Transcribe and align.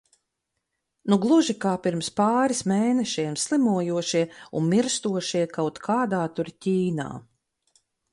Nu 1.13 1.17
gluži 1.25 1.53
kā 1.65 1.73
pirms 1.83 2.07
pāris 2.19 2.61
mēnešiem 2.71 3.35
slimojošie 3.41 4.21
un 4.61 4.65
mirstošie 4.71 5.43
kaut 5.59 5.77
kādā 5.89 6.23
tur 6.39 6.51
Ķīnā. 6.67 7.07